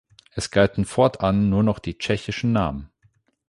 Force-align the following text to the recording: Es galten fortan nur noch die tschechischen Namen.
Es 0.33 0.49
galten 0.49 0.85
fortan 0.85 1.49
nur 1.49 1.61
noch 1.61 1.77
die 1.77 1.99
tschechischen 1.99 2.51
Namen. 2.53 2.89